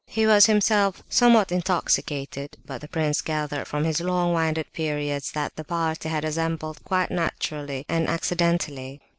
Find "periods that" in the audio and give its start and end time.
4.73-5.55